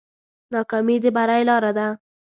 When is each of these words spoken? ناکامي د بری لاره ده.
ناکامي 0.53 0.95
د 1.03 1.05
بری 1.15 1.41
لاره 1.49 1.71
ده. 1.77 1.87